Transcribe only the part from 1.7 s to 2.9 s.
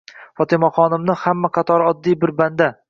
oddiy bir banda